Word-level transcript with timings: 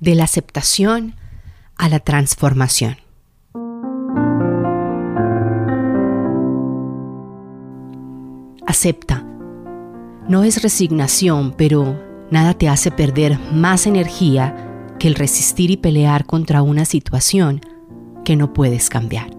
de 0.00 0.14
la 0.14 0.24
aceptación 0.24 1.16
a 1.76 1.88
la 1.88 2.00
transformación. 2.00 2.96
Acepta. 8.66 9.24
No 10.28 10.44
es 10.44 10.62
resignación, 10.62 11.54
pero 11.56 12.00
nada 12.30 12.54
te 12.54 12.68
hace 12.68 12.90
perder 12.90 13.38
más 13.52 13.86
energía 13.86 14.94
que 14.98 15.08
el 15.08 15.14
resistir 15.14 15.70
y 15.70 15.76
pelear 15.76 16.24
contra 16.26 16.62
una 16.62 16.84
situación 16.84 17.60
que 18.24 18.36
no 18.36 18.52
puedes 18.52 18.88
cambiar. 18.88 19.30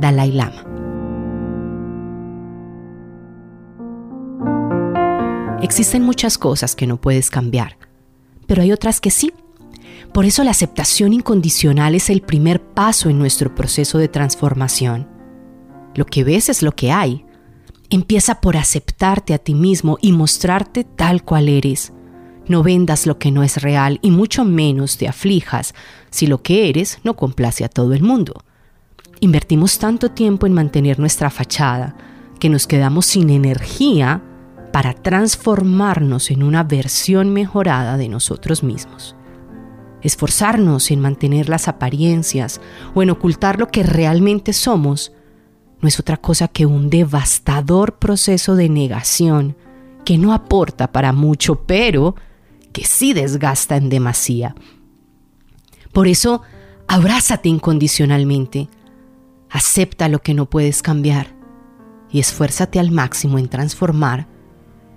Dalai 0.00 0.32
Lama. 0.32 0.64
Existen 5.62 6.02
muchas 6.02 6.36
cosas 6.36 6.76
que 6.76 6.86
no 6.86 7.00
puedes 7.00 7.30
cambiar, 7.30 7.78
pero 8.46 8.62
hay 8.62 8.72
otras 8.72 9.00
que 9.00 9.10
sí. 9.10 9.32
Por 10.16 10.24
eso 10.24 10.42
la 10.44 10.52
aceptación 10.52 11.12
incondicional 11.12 11.94
es 11.94 12.08
el 12.08 12.22
primer 12.22 12.62
paso 12.62 13.10
en 13.10 13.18
nuestro 13.18 13.54
proceso 13.54 13.98
de 13.98 14.08
transformación. 14.08 15.06
Lo 15.94 16.06
que 16.06 16.24
ves 16.24 16.48
es 16.48 16.62
lo 16.62 16.72
que 16.72 16.90
hay. 16.90 17.26
Empieza 17.90 18.40
por 18.40 18.56
aceptarte 18.56 19.34
a 19.34 19.38
ti 19.38 19.54
mismo 19.54 19.98
y 20.00 20.12
mostrarte 20.12 20.84
tal 20.84 21.22
cual 21.22 21.50
eres. 21.50 21.92
No 22.48 22.62
vendas 22.62 23.06
lo 23.06 23.18
que 23.18 23.30
no 23.30 23.42
es 23.42 23.60
real 23.60 23.98
y 24.00 24.10
mucho 24.10 24.46
menos 24.46 24.96
te 24.96 25.06
aflijas 25.06 25.74
si 26.08 26.26
lo 26.26 26.40
que 26.42 26.70
eres 26.70 26.98
no 27.04 27.14
complace 27.14 27.62
a 27.62 27.68
todo 27.68 27.92
el 27.92 28.02
mundo. 28.02 28.42
Invertimos 29.20 29.78
tanto 29.78 30.12
tiempo 30.12 30.46
en 30.46 30.54
mantener 30.54 30.98
nuestra 30.98 31.28
fachada 31.28 31.94
que 32.40 32.48
nos 32.48 32.66
quedamos 32.66 33.04
sin 33.04 33.28
energía 33.28 34.22
para 34.72 34.94
transformarnos 34.94 36.30
en 36.30 36.42
una 36.42 36.64
versión 36.64 37.34
mejorada 37.34 37.98
de 37.98 38.08
nosotros 38.08 38.62
mismos. 38.62 39.14
Esforzarnos 40.02 40.90
en 40.90 41.00
mantener 41.00 41.48
las 41.48 41.68
apariencias 41.68 42.60
o 42.94 43.02
en 43.02 43.10
ocultar 43.10 43.58
lo 43.58 43.68
que 43.68 43.82
realmente 43.82 44.52
somos 44.52 45.12
no 45.80 45.88
es 45.88 46.00
otra 46.00 46.16
cosa 46.16 46.48
que 46.48 46.66
un 46.66 46.90
devastador 46.90 47.98
proceso 47.98 48.56
de 48.56 48.68
negación 48.68 49.56
que 50.04 50.18
no 50.18 50.32
aporta 50.32 50.92
para 50.92 51.12
mucho, 51.12 51.66
pero 51.66 52.14
que 52.72 52.84
sí 52.84 53.12
desgasta 53.12 53.76
en 53.76 53.88
demasía. 53.88 54.54
Por 55.92 56.08
eso, 56.08 56.42
abrázate 56.86 57.48
incondicionalmente, 57.48 58.68
acepta 59.50 60.08
lo 60.08 60.20
que 60.20 60.34
no 60.34 60.46
puedes 60.46 60.82
cambiar 60.82 61.34
y 62.10 62.20
esfuérzate 62.20 62.78
al 62.78 62.90
máximo 62.90 63.38
en 63.38 63.48
transformar 63.48 64.28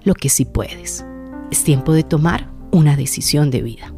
lo 0.03 0.13
que 0.13 0.29
sí 0.29 0.45
puedes. 0.45 1.05
Es 1.51 1.63
tiempo 1.63 1.93
de 1.93 2.03
tomar 2.03 2.51
una 2.71 2.95
decisión 2.95 3.49
de 3.49 3.61
vida. 3.61 3.93